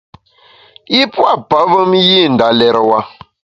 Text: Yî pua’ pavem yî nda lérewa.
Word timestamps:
Yî 0.95 1.01
pua’ 1.13 1.31
pavem 1.49 1.91
yî 2.09 2.21
nda 2.33 2.47
lérewa. 2.59 2.99